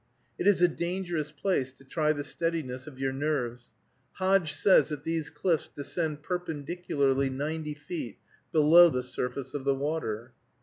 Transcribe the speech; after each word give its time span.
It 0.39 0.47
is 0.47 0.63
a 0.63 0.67
dangerous 0.67 1.31
place 1.31 1.71
to 1.73 1.83
try 1.83 2.11
the 2.11 2.23
steadiness 2.23 2.87
of 2.87 2.97
your 2.97 3.13
nerves. 3.13 3.65
Hodge 4.13 4.53
says 4.53 4.89
that 4.89 5.03
these 5.03 5.29
cliffs 5.29 5.67
descend 5.75 6.23
"perpendicularly 6.23 7.29
ninety 7.29 7.75
feet" 7.75 8.17
below 8.51 8.89
the 8.89 9.03
surface 9.03 9.53
of 9.53 9.63
the 9.63 9.75
water. 9.75 10.33